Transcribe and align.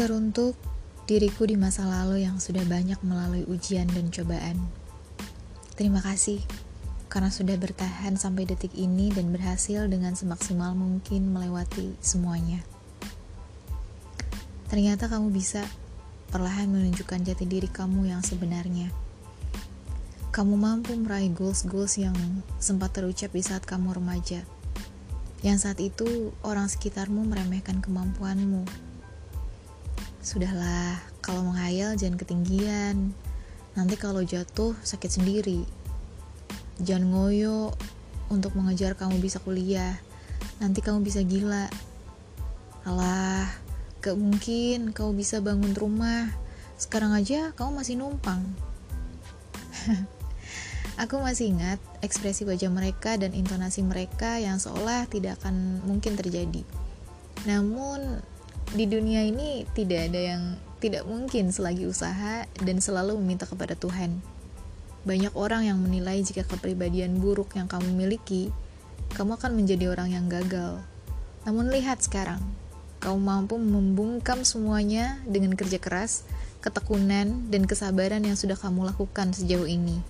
Teruntuk 0.00 0.56
diriku 1.04 1.44
di 1.44 1.60
masa 1.60 1.84
lalu 1.84 2.24
yang 2.24 2.40
sudah 2.40 2.64
banyak 2.64 2.96
melalui 3.04 3.44
ujian 3.44 3.84
dan 3.92 4.08
cobaan. 4.08 4.56
Terima 5.76 6.00
kasih 6.00 6.40
karena 7.12 7.28
sudah 7.28 7.60
bertahan 7.60 8.16
sampai 8.16 8.48
detik 8.48 8.72
ini 8.80 9.12
dan 9.12 9.28
berhasil 9.28 9.84
dengan 9.92 10.16
semaksimal 10.16 10.72
mungkin 10.72 11.28
melewati 11.28 12.00
semuanya. 12.00 12.64
Ternyata 14.72 15.12
kamu 15.12 15.36
bisa 15.36 15.68
perlahan 16.32 16.72
menunjukkan 16.72 17.20
jati 17.20 17.44
diri 17.44 17.68
kamu 17.68 18.08
yang 18.08 18.24
sebenarnya. 18.24 18.88
Kamu 20.32 20.56
mampu 20.56 20.96
meraih 20.96 21.28
goals-goals 21.28 22.00
yang 22.00 22.16
sempat 22.56 22.96
terucap 22.96 23.36
di 23.36 23.44
saat 23.44 23.68
kamu 23.68 24.00
remaja. 24.00 24.48
Yang 25.44 25.68
saat 25.68 25.76
itu 25.76 26.32
orang 26.40 26.72
sekitarmu 26.72 27.20
meremehkan 27.28 27.84
kemampuanmu. 27.84 28.89
Sudahlah, 30.20 31.00
kalau 31.24 31.48
menghayal 31.48 31.96
jangan 31.96 32.20
ketinggian. 32.20 33.16
Nanti 33.72 33.96
kalau 33.96 34.20
jatuh 34.20 34.76
sakit 34.84 35.08
sendiri. 35.08 35.64
Jangan 36.76 37.08
ngoyo 37.08 37.72
untuk 38.28 38.52
mengejar 38.52 39.00
kamu 39.00 39.16
bisa 39.16 39.40
kuliah. 39.40 39.96
Nanti 40.60 40.84
kamu 40.84 41.00
bisa 41.00 41.24
gila. 41.24 41.72
Alah, 42.84 43.48
gak 44.04 44.20
mungkin 44.20 44.92
kamu 44.92 45.16
bisa 45.16 45.40
bangun 45.40 45.72
rumah. 45.72 46.28
Sekarang 46.76 47.16
aja 47.16 47.56
kamu 47.56 47.80
masih 47.80 47.96
numpang. 47.96 48.44
Aku 51.00 51.16
masih 51.16 51.56
ingat 51.56 51.80
ekspresi 52.04 52.44
wajah 52.44 52.68
mereka 52.68 53.16
dan 53.16 53.32
intonasi 53.32 53.80
mereka 53.80 54.36
yang 54.36 54.60
seolah 54.60 55.08
tidak 55.08 55.40
akan 55.40 55.80
mungkin 55.88 56.12
terjadi. 56.12 56.60
Namun, 57.48 58.20
di 58.70 58.86
dunia 58.86 59.26
ini 59.26 59.66
tidak 59.74 60.10
ada 60.10 60.20
yang 60.34 60.42
tidak 60.78 61.02
mungkin 61.04 61.50
selagi 61.50 61.90
usaha 61.90 62.46
dan 62.62 62.76
selalu 62.78 63.18
meminta 63.18 63.44
kepada 63.44 63.74
Tuhan. 63.74 64.22
Banyak 65.02 65.34
orang 65.34 65.66
yang 65.66 65.78
menilai 65.80 66.22
jika 66.22 66.46
kepribadian 66.46 67.18
buruk 67.18 67.58
yang 67.58 67.66
kamu 67.66 67.90
miliki, 67.92 68.54
kamu 69.16 69.36
akan 69.36 69.58
menjadi 69.58 69.90
orang 69.90 70.14
yang 70.14 70.26
gagal. 70.30 70.78
Namun 71.42 71.72
lihat 71.72 72.04
sekarang, 72.04 72.40
kamu 73.00 73.18
mampu 73.18 73.56
membungkam 73.56 74.44
semuanya 74.44 75.18
dengan 75.26 75.56
kerja 75.56 75.80
keras, 75.80 76.22
ketekunan, 76.60 77.48
dan 77.48 77.64
kesabaran 77.64 78.22
yang 78.22 78.36
sudah 78.36 78.60
kamu 78.60 78.92
lakukan 78.92 79.32
sejauh 79.32 79.66
ini. 79.66 80.04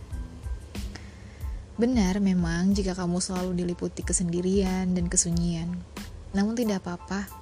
Benar 1.81 2.21
memang 2.21 2.77
jika 2.77 2.93
kamu 2.93 3.25
selalu 3.25 3.57
diliputi 3.57 4.05
kesendirian 4.05 4.93
dan 4.93 5.09
kesunyian. 5.09 5.81
Namun 6.37 6.53
tidak 6.53 6.85
apa-apa, 6.85 7.40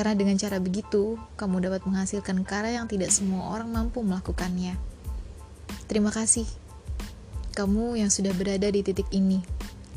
karena 0.00 0.16
dengan 0.16 0.40
cara 0.40 0.56
begitu, 0.56 1.20
kamu 1.36 1.60
dapat 1.60 1.84
menghasilkan 1.84 2.40
karya 2.40 2.80
yang 2.80 2.88
tidak 2.88 3.12
semua 3.12 3.52
orang 3.52 3.68
mampu 3.68 4.00
melakukannya. 4.00 4.72
Terima 5.92 6.08
kasih, 6.08 6.48
kamu 7.52 8.00
yang 8.00 8.08
sudah 8.08 8.32
berada 8.32 8.64
di 8.72 8.80
titik 8.80 9.04
ini. 9.12 9.44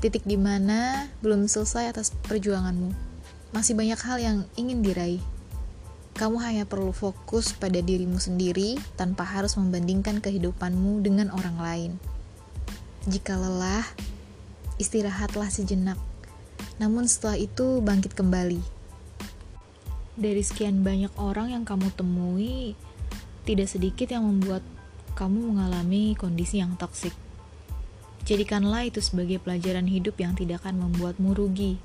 Titik 0.04 0.28
di 0.28 0.36
mana 0.36 1.08
belum 1.24 1.48
selesai 1.48 1.96
atas 1.96 2.12
perjuanganmu. 2.28 2.92
Masih 3.56 3.80
banyak 3.80 3.96
hal 4.04 4.18
yang 4.20 4.38
ingin 4.60 4.84
diraih. 4.84 5.24
Kamu 6.20 6.36
hanya 6.44 6.68
perlu 6.68 6.92
fokus 6.92 7.56
pada 7.56 7.80
dirimu 7.80 8.20
sendiri 8.20 8.76
tanpa 9.00 9.24
harus 9.24 9.56
membandingkan 9.56 10.20
kehidupanmu 10.20 11.00
dengan 11.00 11.32
orang 11.32 11.56
lain. 11.64 11.92
Jika 13.08 13.40
lelah, 13.40 13.88
istirahatlah 14.84 15.48
sejenak. 15.48 15.96
Namun 16.76 17.08
setelah 17.08 17.40
itu 17.40 17.80
bangkit 17.80 18.12
kembali. 18.20 18.83
Dari 20.14 20.42
sekian 20.46 20.86
banyak 20.86 21.14
orang 21.18 21.54
yang 21.54 21.64
kamu 21.66 21.90
temui, 21.94 22.78
tidak 23.44 23.68
sedikit 23.70 24.14
yang 24.14 24.26
membuat 24.26 24.62
kamu 25.18 25.54
mengalami 25.54 26.14
kondisi 26.14 26.62
yang 26.62 26.78
toksik. 26.78 27.14
Jadikanlah 28.24 28.88
itu 28.88 29.04
sebagai 29.04 29.42
pelajaran 29.42 29.90
hidup 29.90 30.16
yang 30.22 30.38
tidak 30.38 30.64
akan 30.64 30.88
membuatmu 30.90 31.36
rugi. 31.36 31.82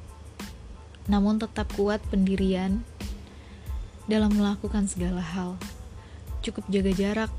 Namun 1.08 1.40
tetap 1.40 1.72
kuat 1.74 2.04
pendirian 2.12 2.84
dalam 4.06 4.36
melakukan 4.36 4.86
segala 4.86 5.24
hal. 5.24 5.56
Cukup 6.44 6.68
jaga 6.70 6.92
jarak 6.94 7.32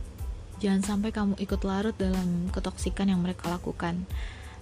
Jangan 0.59 0.83
sampai 0.83 1.15
kamu 1.15 1.39
ikut 1.39 1.63
larut 1.63 1.95
dalam 1.95 2.51
ketoksikan 2.51 3.07
yang 3.07 3.23
mereka 3.23 3.47
lakukan. 3.47 4.03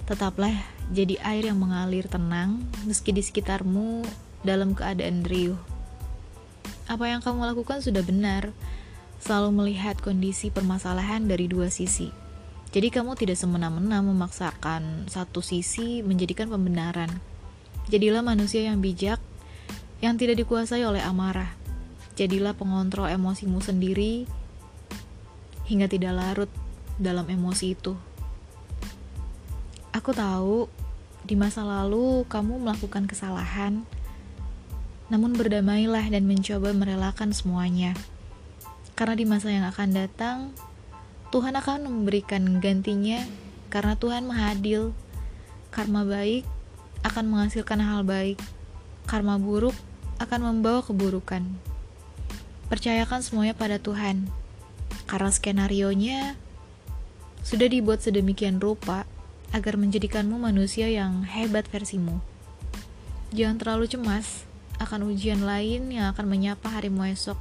Tetaplah 0.05 0.53
jadi 0.93 1.17
air 1.25 1.49
yang 1.49 1.57
mengalir 1.57 2.05
tenang 2.05 2.61
meski 2.85 3.09
di 3.09 3.25
sekitarmu 3.25 4.05
dalam 4.45 4.77
keadaan 4.77 5.25
riuh. 5.25 5.57
Apa 6.87 7.11
yang 7.11 7.19
kamu 7.19 7.43
lakukan 7.51 7.83
sudah 7.83 7.99
benar. 7.99 8.55
Selalu 9.19 9.51
melihat 9.51 9.99
kondisi 9.99 10.47
permasalahan 10.47 11.27
dari 11.27 11.51
dua 11.51 11.67
sisi. 11.67 12.07
Jadi 12.71 12.91
kamu 12.91 13.15
tidak 13.19 13.39
semena-mena 13.39 13.99
memaksakan 14.03 15.07
satu 15.07 15.43
sisi 15.43 15.99
menjadikan 16.03 16.47
pembenaran. 16.47 17.09
Jadilah 17.87 18.23
manusia 18.23 18.67
yang 18.67 18.83
bijak, 18.83 19.19
yang 20.03 20.19
tidak 20.19 20.39
dikuasai 20.39 20.83
oleh 20.83 20.99
amarah. 21.03 21.51
Jadilah 22.19 22.55
pengontrol 22.55 23.07
emosimu 23.07 23.63
sendiri 23.63 24.27
hingga 25.67 25.87
tidak 25.91 26.13
larut 26.15 26.51
dalam 26.99 27.27
emosi 27.27 27.75
itu. 27.75 27.95
Aku 29.95 30.11
tahu 30.13 30.67
di 31.27 31.35
masa 31.35 31.65
lalu 31.65 32.23
kamu 32.29 32.63
melakukan 32.63 33.09
kesalahan, 33.09 33.83
namun 35.07 35.35
berdamailah 35.35 36.11
dan 36.11 36.27
mencoba 36.27 36.75
merelakan 36.75 37.31
semuanya. 37.31 37.95
Karena 38.97 39.15
di 39.15 39.25
masa 39.29 39.53
yang 39.53 39.63
akan 39.69 39.89
datang, 39.93 40.37
Tuhan 41.29 41.55
akan 41.55 41.87
memberikan 41.87 42.59
gantinya 42.59 43.23
karena 43.71 43.95
Tuhan 43.95 44.27
mahadil. 44.27 44.91
Karma 45.69 46.07
baik 46.07 46.47
akan 47.03 47.25
menghasilkan 47.29 47.79
hal 47.83 48.01
baik. 48.07 48.39
Karma 49.05 49.37
buruk 49.37 49.75
akan 50.17 50.39
membawa 50.49 50.81
keburukan. 50.81 51.45
Percayakan 52.67 53.23
semuanya 53.23 53.55
pada 53.55 53.79
Tuhan 53.79 54.27
karena 55.07 55.31
skenario-nya 55.31 56.35
sudah 57.45 57.71
dibuat 57.71 58.03
sedemikian 58.03 58.59
rupa 58.59 59.07
agar 59.55 59.79
menjadikanmu 59.79 60.35
manusia 60.35 60.91
yang 60.91 61.23
hebat 61.23 61.63
versimu. 61.71 62.19
Jangan 63.31 63.55
terlalu 63.59 63.87
cemas 63.87 64.43
akan 64.77 65.09
ujian 65.09 65.41
lain 65.41 65.89
yang 65.89 66.13
akan 66.13 66.25
menyapa 66.29 66.69
harimu 66.69 67.05
esok. 67.09 67.37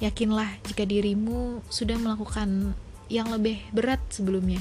Yakinlah 0.00 0.60
jika 0.68 0.84
dirimu 0.84 1.64
sudah 1.72 1.96
melakukan 1.96 2.76
yang 3.08 3.32
lebih 3.32 3.60
berat 3.72 4.02
sebelumnya. 4.12 4.60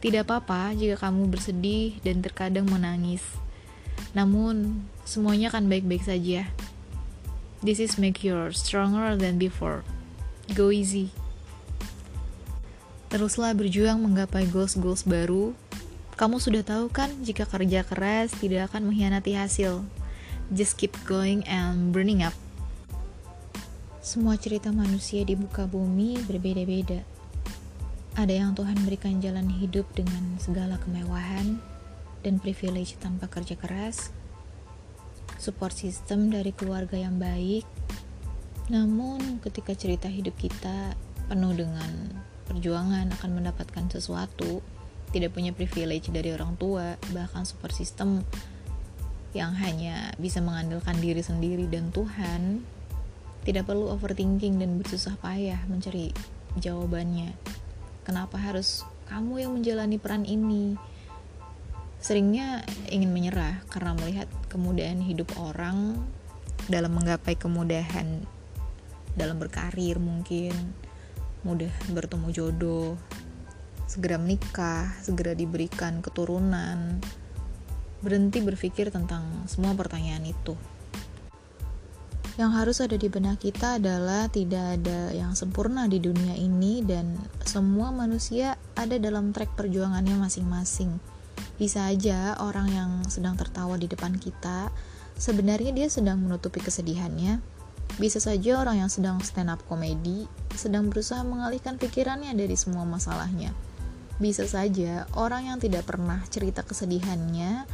Tidak 0.00 0.24
apa-apa 0.24 0.76
jika 0.76 1.08
kamu 1.08 1.28
bersedih 1.28 1.98
dan 2.04 2.20
terkadang 2.22 2.68
menangis. 2.68 3.24
Namun, 4.12 4.86
semuanya 5.04 5.52
akan 5.52 5.68
baik-baik 5.68 6.04
saja. 6.04 6.48
This 7.64 7.80
is 7.80 7.96
make 7.96 8.22
you 8.22 8.36
stronger 8.52 9.16
than 9.16 9.40
before. 9.40 9.82
Go 10.52 10.70
easy. 10.70 11.10
Teruslah 13.10 13.56
berjuang 13.56 13.98
menggapai 13.98 14.46
goals-goals 14.52 15.08
baru. 15.08 15.56
Kamu 16.16 16.40
sudah 16.40 16.64
tahu 16.64 16.88
kan 16.88 17.12
jika 17.24 17.44
kerja 17.44 17.84
keras 17.84 18.32
tidak 18.36 18.72
akan 18.72 18.92
mengkhianati 18.92 19.36
hasil. 19.36 19.84
Just 20.54 20.78
keep 20.78 20.94
going 21.06 21.42
and 21.50 21.90
burning 21.90 22.22
up. 22.22 22.34
Semua 24.02 24.38
cerita 24.38 24.70
manusia 24.70 25.26
di 25.26 25.34
muka 25.34 25.66
bumi 25.66 26.22
berbeda-beda. 26.26 27.02
Ada 28.14 28.32
yang 28.32 28.54
Tuhan 28.54 28.78
berikan 28.86 29.18
jalan 29.18 29.50
hidup 29.50 29.84
dengan 29.92 30.38
segala 30.38 30.78
kemewahan 30.78 31.58
dan 32.22 32.38
privilege 32.38 32.94
tanpa 33.02 33.26
kerja 33.26 33.58
keras, 33.58 34.14
support 35.36 35.74
system 35.74 36.30
dari 36.30 36.54
keluarga 36.54 36.96
yang 36.96 37.18
baik, 37.18 37.66
namun, 38.66 39.38
ketika 39.46 39.78
cerita 39.78 40.10
hidup 40.10 40.34
kita 40.34 40.98
penuh 41.30 41.54
dengan 41.54 41.90
perjuangan 42.50 43.14
akan 43.14 43.30
mendapatkan 43.38 43.86
sesuatu, 43.94 44.58
tidak 45.14 45.38
punya 45.38 45.54
privilege 45.54 46.10
dari 46.10 46.34
orang 46.34 46.58
tua, 46.58 46.98
bahkan 47.14 47.46
super 47.46 47.70
sistem 47.70 48.26
yang 49.36 49.52
hanya 49.60 50.16
bisa 50.16 50.40
mengandalkan 50.40 50.96
diri 50.96 51.20
sendiri 51.20 51.68
dan 51.68 51.92
Tuhan, 51.92 52.64
tidak 53.44 53.68
perlu 53.68 53.92
overthinking 53.92 54.56
dan 54.56 54.80
bersusah 54.80 55.14
payah 55.20 55.60
mencari 55.68 56.16
jawabannya. 56.56 57.36
Kenapa 58.02 58.40
harus 58.40 58.82
kamu 59.06 59.44
yang 59.44 59.52
menjalani 59.54 60.00
peran 60.00 60.24
ini? 60.24 60.74
Seringnya 62.00 62.64
ingin 62.88 63.12
menyerah 63.12 63.60
karena 63.68 63.92
melihat 63.98 64.26
kemudahan 64.48 65.04
hidup 65.04 65.30
orang 65.36 66.00
dalam 66.66 66.96
menggapai 66.96 67.38
kemudahan 67.38 68.24
dalam 69.16 69.38
berkarir 69.38 69.96
mungkin 69.96 70.52
mudah 71.46 71.70
bertemu 71.94 72.28
jodoh 72.34 72.98
segera 73.86 74.18
menikah 74.18 74.92
segera 75.00 75.32
diberikan 75.32 76.02
keturunan 76.02 76.98
berhenti 78.00 78.44
berpikir 78.44 78.92
tentang 78.92 79.24
semua 79.48 79.72
pertanyaan 79.72 80.24
itu 80.26 80.56
Yang 82.36 82.52
harus 82.52 82.78
ada 82.84 82.96
di 83.00 83.08
benak 83.08 83.40
kita 83.40 83.80
adalah 83.80 84.28
tidak 84.28 84.76
ada 84.76 85.08
yang 85.16 85.32
sempurna 85.32 85.88
di 85.88 85.96
dunia 85.96 86.36
ini 86.36 86.84
dan 86.84 87.16
semua 87.48 87.88
manusia 87.88 88.60
ada 88.76 89.00
dalam 89.00 89.32
trek 89.32 89.56
perjuangannya 89.56 90.20
masing-masing. 90.20 91.00
Bisa 91.56 91.88
aja 91.88 92.36
orang 92.36 92.68
yang 92.68 92.90
sedang 93.08 93.40
tertawa 93.40 93.80
di 93.80 93.88
depan 93.88 94.20
kita, 94.20 94.68
sebenarnya 95.16 95.72
dia 95.72 95.88
sedang 95.88 96.20
menutupi 96.20 96.60
kesedihannya. 96.60 97.40
Bisa 97.96 98.20
saja 98.20 98.60
orang 98.60 98.84
yang 98.84 98.92
sedang 98.92 99.16
stand 99.24 99.48
up 99.48 99.64
komedi 99.64 100.28
sedang 100.52 100.92
berusaha 100.92 101.24
mengalihkan 101.24 101.80
pikirannya 101.80 102.36
dari 102.36 102.52
semua 102.52 102.84
masalahnya. 102.84 103.56
Bisa 104.16 104.48
saja 104.48 105.04
orang 105.12 105.52
yang 105.52 105.58
tidak 105.60 105.84
pernah 105.84 106.24
cerita 106.32 106.64
kesedihannya 106.64 107.68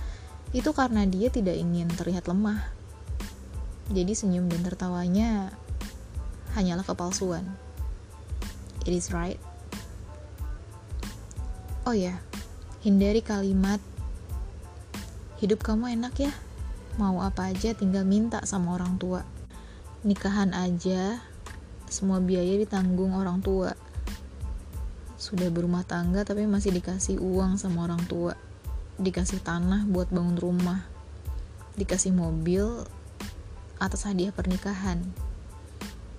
itu 0.53 0.71
karena 0.75 1.07
dia 1.09 1.33
tidak 1.33 1.57
ingin 1.57 1.89
terlihat 1.89 2.29
lemah 2.29 2.83
jadi 3.93 4.17
senyum 4.17 4.49
dan 4.49 4.65
tertawanya 4.65 5.53
hanyalah 6.57 6.87
kepalsuan. 6.87 7.45
It 8.89 8.95
is 8.97 9.13
right. 9.13 9.37
Oh 11.85 11.93
ya, 11.93 12.17
hindari 12.81 13.21
kalimat 13.21 13.83
hidup 15.43 15.61
kamu 15.61 15.99
enak 15.99 16.15
ya. 16.17 16.33
Mau 16.97 17.21
apa 17.21 17.53
aja 17.53 17.77
tinggal 17.77 18.09
minta 18.09 18.41
sama 18.49 18.79
orang 18.81 18.97
tua. 18.97 19.27
Nikahan 20.07 20.57
aja 20.57 21.21
semua 21.91 22.23
biaya 22.23 22.57
ditanggung 22.57 23.13
orang 23.13 23.45
tua. 23.45 23.77
Sudah 25.23 25.55
berumah 25.55 25.87
tangga 25.87 26.27
tapi 26.27 26.51
masih 26.51 26.75
dikasih 26.75 27.23
uang 27.23 27.55
sama 27.55 27.87
orang 27.87 28.03
tua. 28.11 28.35
Dikasih 28.99 29.39
tanah 29.39 29.87
buat 29.87 30.11
bangun 30.11 30.35
rumah. 30.35 30.83
Dikasih 31.79 32.11
mobil 32.11 32.67
atas 33.79 34.03
hadiah 34.03 34.35
pernikahan. 34.35 34.99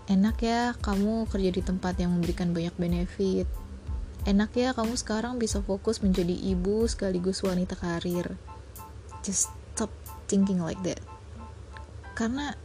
Enak 0.07 0.39
ya 0.39 0.71
kamu 0.79 1.27
kerja 1.27 1.51
di 1.51 1.59
tempat 1.59 1.99
yang 1.99 2.15
memberikan 2.15 2.55
banyak 2.55 2.71
benefit. 2.79 3.43
Enak 4.23 4.55
ya 4.55 4.71
kamu 4.71 4.95
sekarang 4.95 5.35
bisa 5.35 5.59
fokus 5.59 5.99
menjadi 5.99 6.31
ibu 6.31 6.87
sekaligus 6.87 7.43
wanita 7.43 7.75
karir. 7.75 8.39
Just 9.19 9.51
stop 9.75 9.91
thinking 10.31 10.63
like 10.63 10.79
that. 10.87 11.03
Karena 12.15 12.55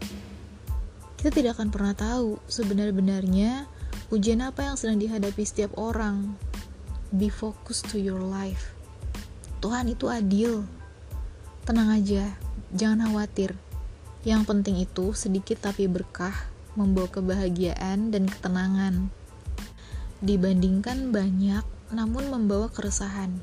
kita 1.18 1.34
tidak 1.34 1.58
akan 1.58 1.74
pernah 1.74 1.98
tahu 1.98 2.38
sebenar-benarnya 2.46 3.66
ujian 4.08 4.44
apa 4.44 4.64
yang 4.64 4.76
sedang 4.76 4.98
dihadapi 5.00 5.42
setiap 5.44 5.76
orang. 5.76 6.36
Be 7.14 7.32
focused 7.32 7.88
to 7.92 7.96
your 7.96 8.20
life. 8.20 8.76
Tuhan 9.64 9.88
itu 9.88 10.08
adil. 10.08 10.68
Tenang 11.64 11.92
aja, 11.92 12.36
jangan 12.72 13.08
khawatir 13.08 13.56
yang 14.26 14.42
penting 14.42 14.82
itu 14.82 15.14
sedikit 15.14 15.70
tapi 15.70 15.86
berkah, 15.86 16.34
membawa 16.74 17.06
kebahagiaan 17.06 18.10
dan 18.10 18.26
ketenangan. 18.26 19.14
Dibandingkan 20.18 21.14
banyak, 21.14 21.62
namun 21.94 22.26
membawa 22.26 22.66
keresahan. 22.66 23.38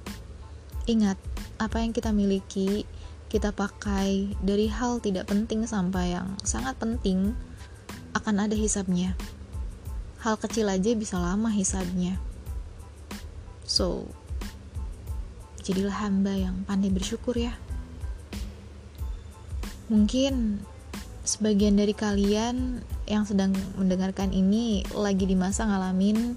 Ingat, 0.85 1.15
apa 1.57 1.79
yang 1.79 1.95
kita 1.95 2.11
miliki, 2.11 2.83
kita 3.31 3.55
pakai 3.55 4.35
dari 4.43 4.67
hal 4.67 4.99
tidak 4.99 5.31
penting 5.31 5.63
sampai 5.63 6.13
yang 6.13 6.35
sangat 6.43 6.75
penting, 6.75 7.31
akan 8.11 8.45
ada 8.45 8.53
hisabnya. 8.53 9.15
Hal 10.25 10.41
kecil 10.41 10.65
aja 10.73 10.89
bisa 10.97 11.21
lama 11.21 11.53
hisabnya. 11.53 12.17
So, 13.61 14.09
jadilah 15.61 15.93
hamba 16.01 16.33
yang 16.33 16.65
pandai 16.65 16.89
bersyukur 16.89 17.37
ya. 17.37 17.53
Mungkin 19.85 20.65
sebagian 21.21 21.77
dari 21.77 21.93
kalian 21.93 22.81
yang 23.05 23.29
sedang 23.29 23.53
mendengarkan 23.77 24.33
ini 24.33 24.81
lagi 24.97 25.29
di 25.29 25.37
masa 25.37 25.69
ngalamin 25.69 26.33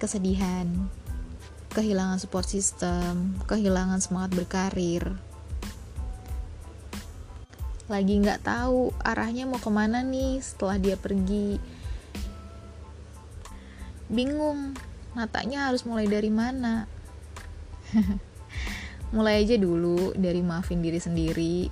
kesedihan, 0.00 0.88
kehilangan 1.76 2.24
support 2.24 2.48
system, 2.48 3.36
kehilangan 3.44 4.00
semangat 4.00 4.32
berkarir. 4.32 5.12
Lagi 7.84 8.16
nggak 8.16 8.48
tahu 8.48 8.96
arahnya 9.04 9.44
mau 9.44 9.60
ke 9.60 9.68
mana 9.68 10.00
nih 10.00 10.40
setelah 10.40 10.80
dia 10.80 10.96
pergi. 10.96 11.79
Bingung, 14.10 14.74
matanya 15.14 15.70
harus 15.70 15.86
mulai 15.86 16.10
dari 16.10 16.28
mana? 16.34 16.90
mulai 19.14 19.42
aja 19.46 19.54
dulu 19.54 20.12
dari 20.18 20.42
maafin 20.42 20.82
diri 20.82 20.98
sendiri, 20.98 21.70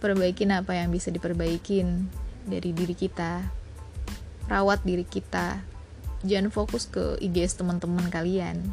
perbaikin 0.00 0.52
apa 0.56 0.74
yang 0.80 0.88
bisa 0.88 1.12
diperbaikin 1.12 2.08
dari 2.48 2.72
diri 2.72 2.96
kita 2.96 3.44
rawat 4.48 4.80
diri 4.82 5.04
kita. 5.04 5.60
Jangan 6.24 6.50
fokus 6.50 6.88
ke 6.88 7.20
IGS 7.20 7.60
teman-teman 7.60 8.08
kalian. 8.08 8.64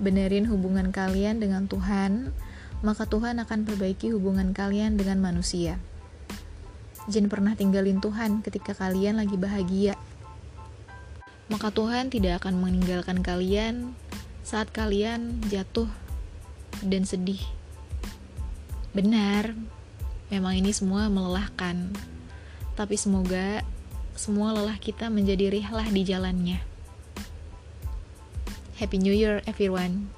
Benerin 0.00 0.48
hubungan 0.48 0.90
kalian 0.90 1.38
dengan 1.38 1.68
Tuhan 1.68 2.32
maka 2.84 3.08
Tuhan 3.08 3.40
akan 3.40 3.64
perbaiki 3.64 4.12
hubungan 4.12 4.52
kalian 4.52 5.00
dengan 5.00 5.16
manusia. 5.20 5.80
Jangan 7.08 7.30
pernah 7.30 7.52
tinggalin 7.56 8.02
Tuhan 8.02 8.42
ketika 8.42 8.74
kalian 8.74 9.16
lagi 9.16 9.38
bahagia 9.38 9.94
maka 11.46 11.70
Tuhan 11.70 12.10
tidak 12.10 12.42
akan 12.42 12.58
meninggalkan 12.58 13.22
kalian 13.22 13.94
saat 14.46 14.70
kalian 14.70 15.42
jatuh 15.50 15.90
dan 16.82 17.02
sedih 17.06 17.40
benar 18.96 19.54
Memang 20.26 20.58
ini 20.58 20.74
semua 20.74 21.06
melelahkan, 21.06 21.94
tapi 22.74 22.98
semoga 22.98 23.62
semua 24.18 24.50
lelah 24.50 24.74
kita 24.74 25.06
menjadi 25.06 25.54
rihlah 25.54 25.86
di 25.86 26.02
jalannya. 26.02 26.58
Happy 28.82 28.98
New 28.98 29.14
Year, 29.14 29.38
everyone! 29.46 30.15